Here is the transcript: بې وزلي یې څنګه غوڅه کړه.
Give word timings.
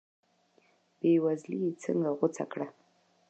بې 0.99 1.11
وزلي 1.23 1.57
یې 1.63 1.71
څنګه 1.83 2.09
غوڅه 2.17 2.45
کړه. 2.51 2.67